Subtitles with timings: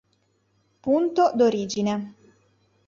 [0.81, 1.93] Punto d'origine